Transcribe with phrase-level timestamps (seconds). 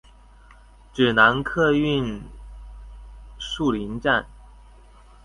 [0.93, 2.21] 指南客運
[3.37, 4.25] 樹林站